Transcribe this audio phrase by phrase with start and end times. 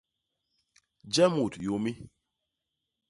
[1.13, 1.93] Je mut yômi.